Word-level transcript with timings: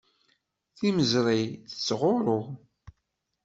Timeẓri 0.77 1.41
tettɣurru. 1.69 2.39